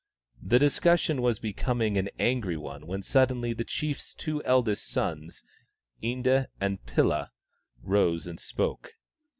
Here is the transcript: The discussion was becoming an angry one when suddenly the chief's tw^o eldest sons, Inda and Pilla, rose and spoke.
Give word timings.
The 0.41 0.57
discussion 0.57 1.21
was 1.21 1.37
becoming 1.37 1.95
an 1.95 2.09
angry 2.17 2.57
one 2.57 2.87
when 2.87 3.03
suddenly 3.03 3.53
the 3.53 3.63
chief's 3.63 4.15
tw^o 4.15 4.41
eldest 4.45 4.87
sons, 4.87 5.43
Inda 6.01 6.47
and 6.59 6.83
Pilla, 6.87 7.29
rose 7.83 8.25
and 8.25 8.39
spoke. 8.39 8.93